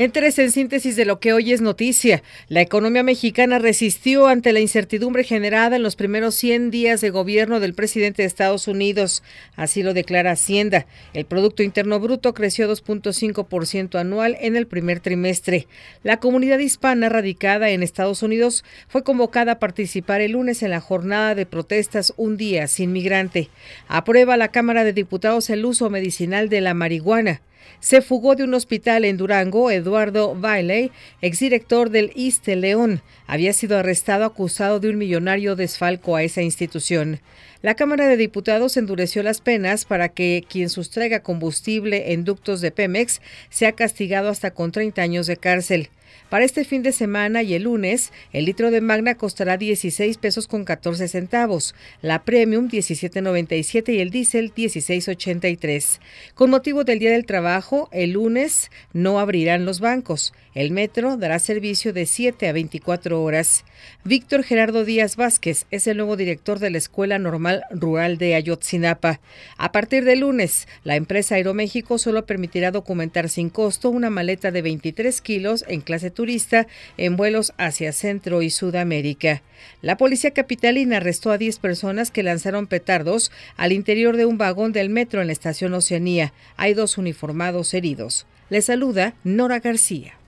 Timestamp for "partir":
69.72-70.04